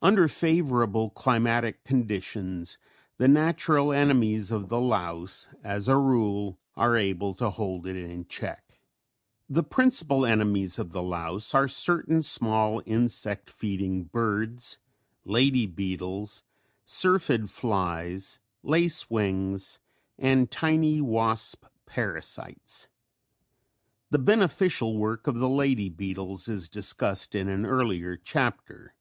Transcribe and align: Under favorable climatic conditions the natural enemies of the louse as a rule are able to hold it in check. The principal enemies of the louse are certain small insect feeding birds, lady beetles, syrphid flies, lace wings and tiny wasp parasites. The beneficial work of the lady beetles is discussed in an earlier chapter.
Under 0.00 0.26
favorable 0.26 1.10
climatic 1.10 1.84
conditions 1.84 2.78
the 3.18 3.28
natural 3.28 3.92
enemies 3.92 4.50
of 4.50 4.70
the 4.70 4.80
louse 4.80 5.48
as 5.62 5.86
a 5.86 5.98
rule 5.98 6.58
are 6.76 6.96
able 6.96 7.34
to 7.34 7.50
hold 7.50 7.86
it 7.86 7.94
in 7.94 8.24
check. 8.26 8.80
The 9.50 9.62
principal 9.62 10.24
enemies 10.24 10.78
of 10.78 10.92
the 10.92 11.02
louse 11.02 11.54
are 11.54 11.68
certain 11.68 12.22
small 12.22 12.82
insect 12.86 13.50
feeding 13.50 14.04
birds, 14.04 14.78
lady 15.26 15.66
beetles, 15.66 16.42
syrphid 16.86 17.50
flies, 17.50 18.38
lace 18.62 19.10
wings 19.10 19.78
and 20.18 20.50
tiny 20.50 21.02
wasp 21.02 21.66
parasites. 21.84 22.88
The 24.08 24.18
beneficial 24.20 24.96
work 24.96 25.26
of 25.26 25.38
the 25.38 25.50
lady 25.50 25.90
beetles 25.90 26.48
is 26.48 26.70
discussed 26.70 27.34
in 27.34 27.50
an 27.50 27.66
earlier 27.66 28.16
chapter. 28.16 28.94